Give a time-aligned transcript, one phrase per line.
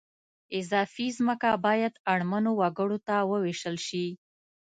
[0.59, 4.05] اضافي ځمکه باید اړمنو وګړو ته ووېشل شي